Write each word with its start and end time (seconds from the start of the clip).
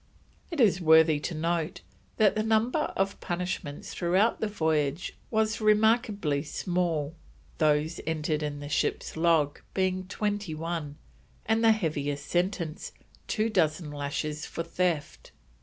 It 0.49 0.59
is 0.59 0.81
worthy 0.81 1.17
of 1.17 1.37
note 1.37 1.81
that 2.17 2.33
the 2.33 2.41
number 2.41 2.91
of 2.97 3.19
punishments 3.19 3.93
throughout 3.93 4.39
the 4.39 4.47
voyage 4.47 5.15
was 5.29 5.61
remarkably 5.61 6.41
small, 6.41 7.13
those 7.59 8.01
entered 8.07 8.41
in 8.41 8.61
the 8.61 8.67
ship's 8.67 9.15
log 9.15 9.59
being 9.75 10.07
twenty 10.07 10.55
one, 10.55 10.95
and 11.45 11.63
the 11.63 11.71
heaviest 11.71 12.25
sentence, 12.25 12.93
two 13.27 13.47
dozen 13.47 13.91
lashes 13.91 14.47
for 14.47 14.63
theft. 14.63 15.33